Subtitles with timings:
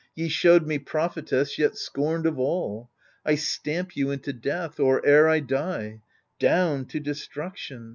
[0.15, 2.89] Ye showed me prophetess yet scorned of all—
[3.23, 6.01] I stamp you into death, or e'er I die—
[6.49, 7.89] Down, to destruction